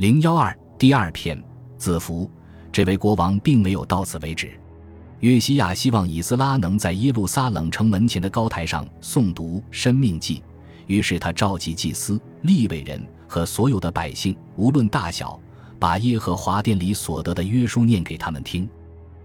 [0.00, 1.38] 零幺二第二篇
[1.76, 2.30] 子服。
[2.72, 4.50] 这位国王并没有到此为止。
[5.18, 10.36] 约西亚希望以斯拉能在耶路撒冷城门前的高台上诵读《生命记》，
[10.86, 15.38] 于是他召集祭司、立位人和所有的百姓，无论大小，
[15.78, 18.66] 把耶和华殿里所得的约书念给他们听。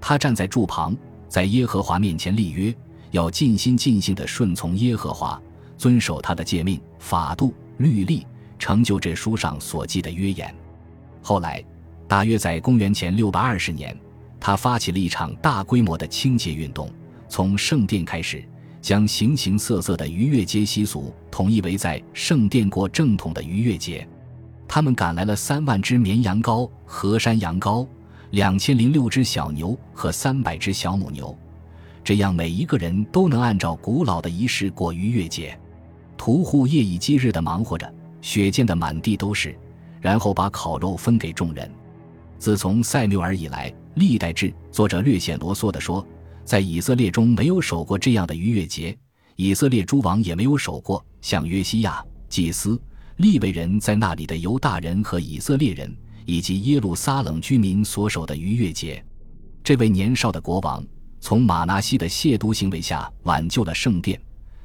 [0.00, 0.96] 他站在柱旁，
[1.28, 2.72] 在耶和华面前立约，
[3.10, 5.42] 要尽心尽性地顺从耶和华，
[5.76, 8.24] 遵守他的诫命、法度、律例，
[8.56, 10.54] 成就这书上所记的约言。
[11.22, 11.62] 后来，
[12.08, 13.96] 大约在公元前六百二十年。
[14.42, 16.90] 他发起了一场大规模的清洁运动，
[17.28, 18.42] 从圣殿开始，
[18.80, 24.08] 将形形色色的逾越节习俗统一为在圣殿过正统的逾越节。
[24.66, 27.86] 他们赶来了三万只绵羊羔和山羊羔，
[28.30, 31.36] 两千零六只小牛和三百只小母牛，
[32.02, 35.54] 这样每一个人都能按照古老的仪式过逾越节。
[36.16, 39.54] 屠户夜以继日地忙活着，血溅得满地都是，
[40.00, 41.70] 然后把烤肉分给众人。
[42.38, 46.06] 自从塞缪尔以来，历代志作者略显啰嗦地说，
[46.44, 48.96] 在以色列中没有守过这样的逾越节，
[49.36, 51.04] 以色列诸王也没有守过。
[51.20, 52.80] 像约西亚、祭司、
[53.16, 59.04] 利未人在那里的犹大人和以色列人，以及耶路撒冷居民所守的逾越节。
[59.62, 60.82] 这位年少的国王
[61.20, 64.18] 从马拿西的亵渎行为下挽救了圣殿，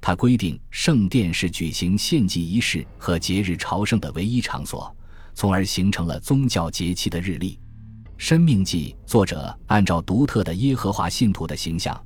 [0.00, 4.94] 他规定圣殿是举行献祭仪式和节日朝圣的唯一场所。
[5.36, 7.60] 从而形成了宗教节气的日历。
[8.16, 12.02] 生命记作者按照独特的耶和华信徒的形象，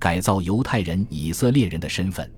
[0.00, 2.28] 改造犹太人、以色列人的身份，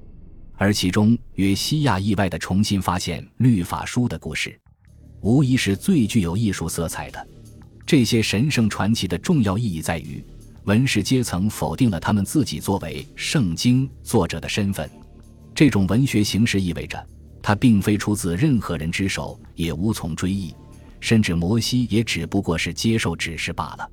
[0.56, 4.61] 而其中约西亚意外地重新发现律法书的故事，
[5.22, 7.27] 无疑是最具有艺术色彩的。
[7.87, 10.22] 这些神圣传奇的重要意义在于，
[10.65, 14.91] 文士阶层否定了他们自己作为圣经作者的身份。
[15.55, 17.03] 这种文学形式意味着。
[17.47, 20.56] 他并非出自任何人之手，也无从追忆，
[20.98, 23.87] 甚至摩西也只不过是接受指示罢了。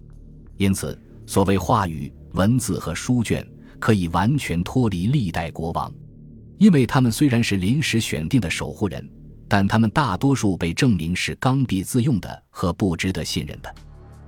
[0.56, 3.46] 因此，所谓话语、文字和书卷
[3.78, 5.94] 可以完全脱离历代国王，
[6.60, 9.06] 因为他们虽然是临时选定的守护人，
[9.50, 13.76] 但他们大多数被证明是刚愎自用的和不值得信任的。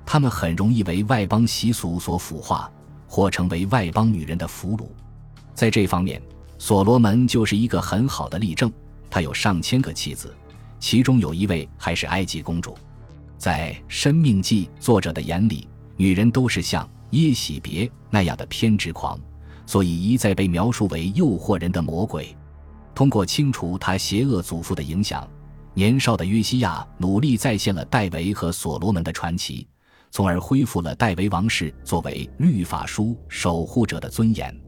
[0.05, 2.69] 他们很容易为外邦习俗所腐化，
[3.07, 4.89] 或成为外邦女人的俘虏。
[5.53, 6.21] 在这方面，
[6.57, 8.69] 所罗门就是一个很好的例证。
[9.13, 10.35] 他有上千个妻子，
[10.79, 12.75] 其中有一位还是埃及公主。
[13.37, 19.19] 在《生命记》作者的眼里，女人都是像耶喜别那样的偏执狂，
[19.67, 22.35] 所以一再被描述为诱惑人的魔鬼。
[22.95, 25.29] 通过清除他邪恶祖父的影响，
[25.75, 29.67] 年少的约西亚努力再现了戴维和所罗门的传奇，
[30.09, 34.59] 从而恢复了戴维王室作为律法书守护者的尊严。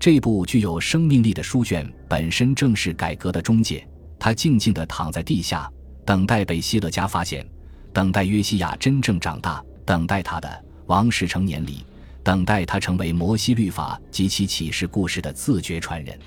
[0.00, 3.86] 这部具有生命力的书卷本身正是改革的中介。
[4.18, 5.70] 他静静地躺在地下，
[6.06, 7.46] 等待被希勒家发现，
[7.92, 11.84] 等待约西亚真正长大，等待他的王室成年礼，
[12.22, 16.18] 等待他成为摩西律法及其启示故事的自觉传人。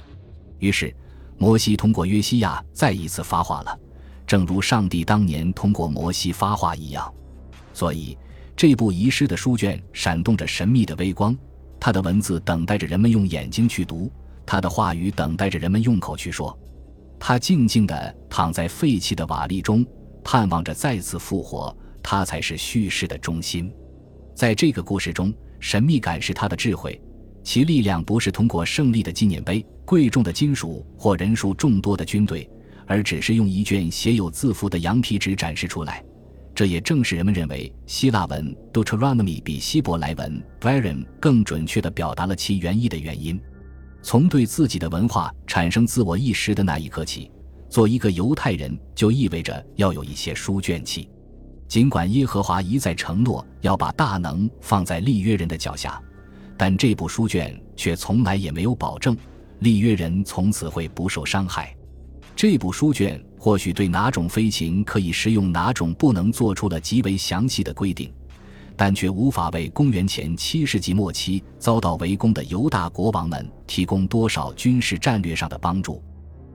[0.59, 0.95] 于是，
[1.39, 3.75] 摩西通过约西亚再一次发话了，
[4.27, 7.11] 正如上帝当年通过摩西发话一样。
[7.73, 8.15] 所以，
[8.55, 11.35] 这部遗失的书卷闪动着神秘的微光。
[11.85, 14.09] 他的文字等待着人们用眼睛去读，
[14.45, 16.57] 他的话语等待着人们用口去说。
[17.19, 19.85] 他静静地躺在废弃的瓦砾中，
[20.23, 21.75] 盼望着再次复活。
[22.01, 23.69] 他才是叙事的中心。
[24.33, 26.97] 在这个故事中，神秘感是他的智慧，
[27.43, 32.49] 其力量不是通过胜利的纪念碑、贵重的金属或人数众多的军队，
[32.87, 36.01] 而只是用一卷写有字符的羊皮纸展示出来。
[36.55, 43.41] 这也正是人们认为希腊文 Deuteronomy 比希伯来文 Varin 更准确地表达了其原意的原因。
[44.03, 47.31] 从对自己的文化产生自我意识的那一刻起，
[47.69, 51.09] 做一个犹太人就意味着要有一些书卷气。
[51.67, 55.99] 尽管耶和华一再承诺要把大能放在立约人的脚下，
[56.55, 59.17] 但这部书卷却从来也没有保证
[59.59, 61.75] 立约人从此会不受伤害。
[62.43, 63.23] 这部书卷。
[63.39, 68.13] 或许对哪种飞禽可以食用，哪种不能做出了极为详细的规定，
[68.75, 76.03] 但却无法为公元前七世纪末期遭到围攻的犹大国王们提供多少军事战略上的帮助。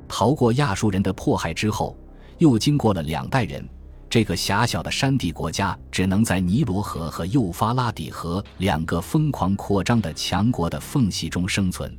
[0.06, 1.96] 逃过亚述人的迫害之后，
[2.36, 3.66] 又经过了两代人，
[4.10, 11.98] 这个狭小的山地国家只能在尼罗河和幼发拉底河两个疯狂扩张的强国的缝隙中生存。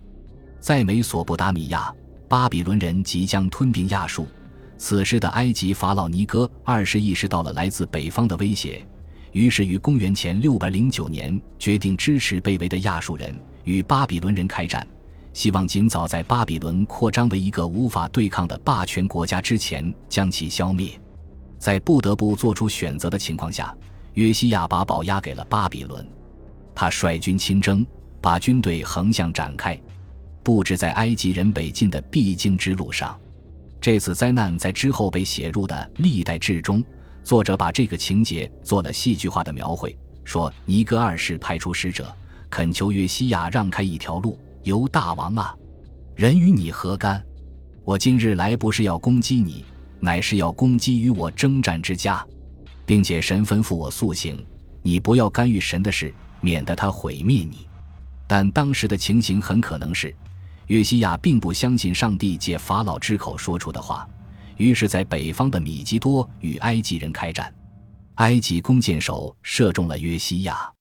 [0.59, 1.91] 在美索不达米亚，
[2.29, 4.27] 巴比伦人即将吞并亚述。
[4.77, 8.81] 此时的埃及法老尼哥二世意识到了来自北方的威胁，
[9.33, 14.87] 于是于公元前六百零九年决定支持被围的亚述人与巴比伦人开战，
[15.33, 20.91] 希望尽早在巴比伦扩张为一个无法对抗的霸权国家之前将其消灭。
[21.57, 23.75] 在不得不做出选择的情况下，
[24.13, 26.07] 约西亚把宝押给了巴比伦。
[26.73, 27.85] 他率军亲征，
[28.21, 29.77] 把军队横向展开，
[30.43, 33.19] 布置在埃及人北进的必经之路上。
[33.81, 36.83] 这次灾难在之后被写入的《历代志》中，
[37.23, 42.13] 作者把这个情节做了戏剧化的描绘，说尼哥二世派出使者，
[42.49, 44.37] 恳求约西亚让开一条路。
[44.63, 45.55] 由大王啊，
[46.15, 47.23] 人与你何干？
[47.85, 49.63] 我今日来不是要攻击你。
[50.01, 52.25] 乃是要攻击与我征战之家，
[52.85, 54.41] 并且神吩咐我速行，
[54.81, 57.67] 你不要干预神的事，免得他毁灭你。
[58.29, 60.15] 但当时的情形很可能是，
[60.67, 64.07] 约西亚并不相信上帝借法老之口说出的话，
[64.57, 67.51] 于是，在北方的米吉多与埃及人开战，
[68.15, 70.71] 埃及弓箭手射中了约西亚，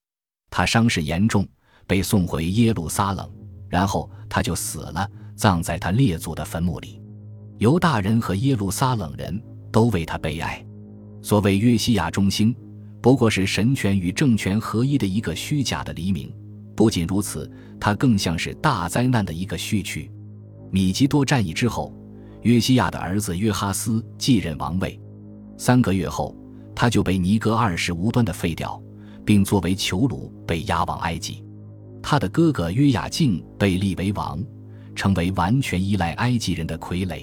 [0.51, 1.49] 他伤势严重，
[1.87, 3.27] 被送回耶路撒冷，
[3.67, 7.01] 然后他就死了，葬在他列祖的坟墓里。
[7.57, 9.43] 犹大人和耶路撒冷人
[9.73, 10.63] 都为他悲哀。
[11.23, 12.55] 所谓约西亚中兴，
[13.01, 16.31] 不过是神权与政权合一的一个虚假的黎明。
[16.79, 20.09] 不仅如此，它更像是大灾难的一个序曲。
[20.71, 21.93] 米吉多战役之后，
[22.43, 24.97] 约西亚的儿子约哈斯继任王位。
[25.57, 26.37] 三个月后，
[26.77, 28.81] 他就被尼哥二世无端的废掉，
[29.25, 31.45] 并作为囚虏被押往埃及。
[32.01, 34.41] 他的哥哥约雅敬被立为王，
[34.95, 37.23] 成为完全依赖埃及人的傀儡。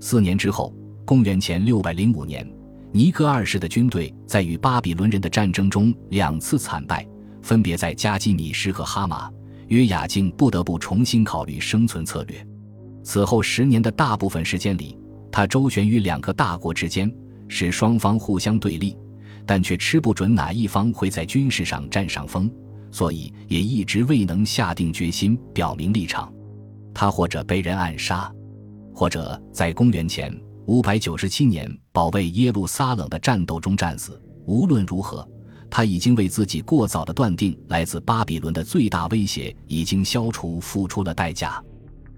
[0.00, 0.74] 四年之后，
[1.04, 2.50] 公元前六百零五年，
[2.90, 7.06] 尼哥二世的军队在与巴比伦人的战争中两次惨败，
[7.48, 9.30] 分别在加基米什和哈马。
[9.68, 12.46] 约雅敬不得不重新考虑生存策略。
[13.02, 14.98] 此后十年的大部分时间里，
[15.32, 17.10] 他周旋于两个大国之间，
[17.48, 18.94] 使双方互相对立，
[19.46, 22.50] 但却吃不准哪一方会在军事上占上风，
[22.90, 26.30] 所以也一直未能下定决心表明立场。
[26.92, 28.30] 他或者被人暗杀。
[28.94, 30.34] 或者在公元前
[30.66, 34.20] 五百九十七年保卫耶路撒冷的战斗中战死。
[34.44, 35.26] 无论如何，
[35.70, 41.62] 他已经为自己过早的断定来自巴比伦的最大威胁已经消除付出了代价。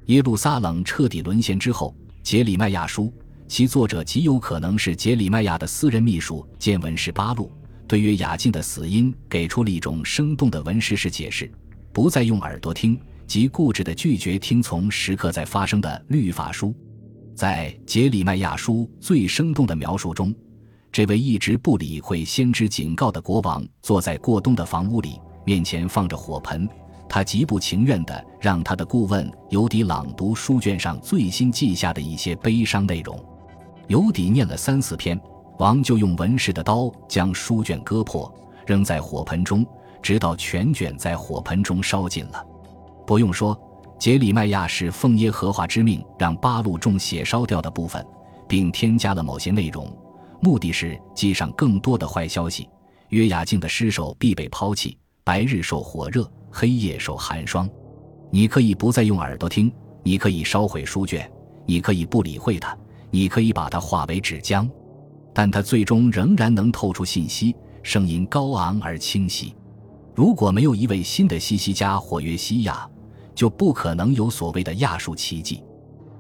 [0.07, 3.05] 耶路撒冷彻底沦陷之后，《杰里麦亚书》
[3.47, 7.51] 其作者极有可能是杰里麦亚的私人秘书见文士巴路，
[7.87, 11.51] 对约雅敬的死因给出了一种生动的文史式解释：
[11.93, 12.99] 不再用耳朵听。
[13.27, 16.75] 即固执的拒绝听从时刻在发生的律法书，
[17.33, 20.35] 在杰里麦亚书最生动的描述中，
[20.93, 26.69] 这位一直不理会先知警告的国王坐在过冬的房屋里，面前放着火盆，
[27.09, 33.17] 他极不情愿地让他的顾问尤迪朗读书卷上最新记下的一些悲伤内容。
[33.87, 35.21] 尤迪念了三四篇，
[35.59, 38.33] 王就用文士的刀将书卷割破，
[38.67, 39.65] 扔在火盆中，
[40.03, 42.45] 直到全卷在火盆中烧尽了。
[43.07, 43.57] 不用说，
[43.97, 48.05] 杰里麦亚是奉耶和华之命让八路中血烧掉的部分，
[48.49, 49.89] 并添加了某些内容，
[50.41, 52.69] 目的是记上更多的坏消息。
[53.11, 57.69] 约雅敬的尸首必被抛弃，白日受火热，黑夜受寒霜。
[58.31, 59.73] 你可以不再用耳朵听，
[60.03, 61.29] 你可以烧毁书卷，
[61.67, 62.77] 你可以不理会它，
[63.11, 64.69] 你可以把它化为纸浆，
[65.35, 69.55] 但它最终仍然能透出信息，声音高昂而清晰。
[70.15, 72.89] 如果没有一位新的西西加或约西亚，
[73.35, 75.65] 就不可能有所谓的亚述奇迹。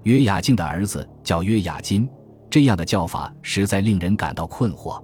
[0.02, 2.08] 约雅敬的儿子叫约雅金，
[2.50, 5.02] 这样的叫法实在令人感到困惑。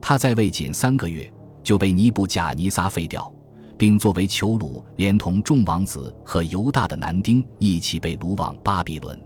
[0.00, 1.30] 他在位仅三个月
[1.62, 3.30] 就被尼布贾尼撒废掉，
[3.76, 9.20] 并作为囚虏，连同众王子和犹大的男丁一起被掳往巴比伦。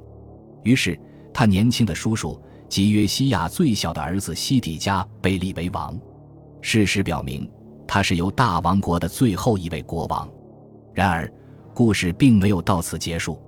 [0.64, 0.98] 于是，
[1.32, 5.96] 他年轻的叔叔即约西亚最小的儿子西底家被立为王。
[6.60, 7.48] 事实表明，
[7.86, 10.28] 他是由大王国的最后一位国王。
[10.92, 11.32] 然而，
[11.74, 13.40] 故事并没有到此结束。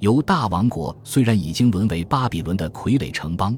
[0.00, 3.56] 犹大王国虽然已经沦为巴比伦的傀儡城邦，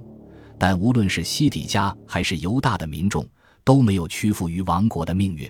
[0.58, 3.24] 但无论是西底家还是犹大的民众
[3.62, 5.48] 都没有屈服于王国的命运。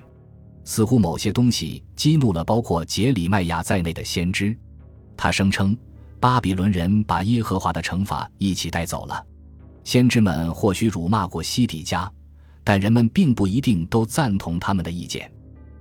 [0.64, 4.54] 似乎某些东西激怒了包括杰里麦亚在内的先知。
[5.16, 5.74] 他声称，
[6.20, 9.24] 巴比伦人把耶和华的惩罚一起带走了。
[9.84, 12.10] 先知们或许辱骂过西底家，
[12.62, 15.32] 但人们并不一定都赞同他们的意见。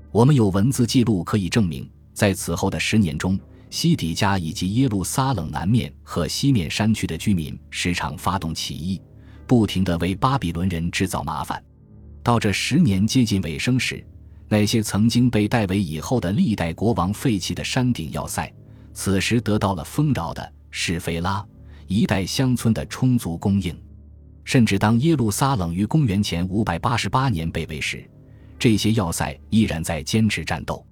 [0.09, 1.87] 我们有文字记录可以证明。
[2.13, 3.39] 在此后的十年中，
[3.71, 9.01] 西底家以及耶路撒冷南面和西面山区的居民时常发动起义，
[9.47, 11.63] 不停地为巴比伦人制造麻烦。
[12.21, 14.05] 到这十年接近尾声时，
[14.49, 18.53] 那些曾经被代为以后的历代国王废弃的山顶要塞，
[18.93, 21.43] 此时得到了丰饶的施菲拉
[21.87, 23.73] 一带乡村的充足供应。
[24.43, 28.03] 甚至当耶路撒冷于公元前五百八十八年被围时，
[28.59, 30.85] 这些要塞依然在坚持战斗。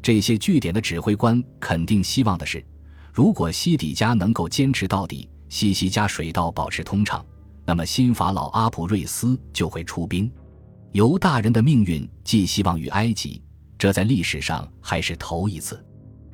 [0.00, 2.64] 这些据点的指挥官肯定希望的是，
[3.12, 7.24] 如果西底家能够坚持到底，西西家水道保持通畅，
[7.64, 10.30] 那么新法老阿普瑞斯就会出兵。
[10.92, 13.42] 犹大人的命运寄希望于埃及，
[13.76, 15.84] 这在历史上还是头一次。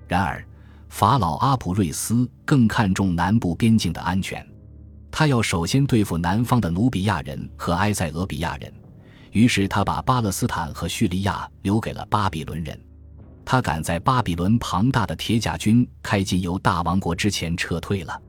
[0.06, 0.46] 然而，
[0.88, 4.46] 法老阿普瑞斯更看重南部边境的安全，
[5.10, 8.72] 他要首先对付南方的努比亚人和埃塞俄比亚人。
[9.32, 12.78] 于是，他把巴勒斯坦和叙利亚留给了巴比伦人。
[13.44, 18.20] 他赶在巴比伦庞大的铁甲军开进犹大王国之前撤退了。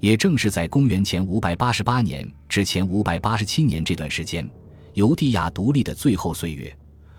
[0.00, 4.48] 也正是在公元前五百八十八年至前五百八十七年这段时间，
[4.94, 6.74] 犹地亚独立的最后岁月，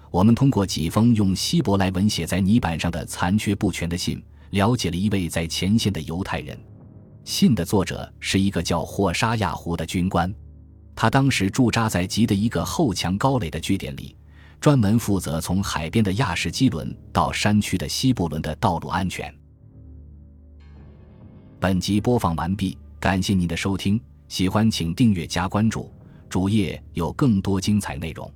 [0.09, 4.19] 我们通过几封用希伯来文写在泥板上的残缺不全的信，
[4.49, 6.57] 了解了一位在前线的犹太人。
[7.23, 10.33] 信的作者是一个叫霍沙亚胡的军官，
[10.95, 14.15] 他当时驻扎在吉的一个厚墙高垒的据点里，
[14.61, 19.33] 专门负责从海边的亚士基伦到山区的西部伦的道路安全。
[21.59, 25.91] 本集播放完毕，感谢您的收听，喜欢请订阅加关注，
[26.29, 28.31] 主页有更多精彩内容。